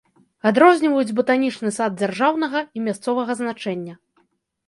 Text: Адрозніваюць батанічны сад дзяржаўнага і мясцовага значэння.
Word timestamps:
Адрозніваюць 0.51 1.13
батанічны 1.19 1.69
сад 1.75 1.91
дзяржаўнага 2.01 2.59
і 2.79 2.85
мясцовага 2.87 3.31
значэння. 3.43 3.93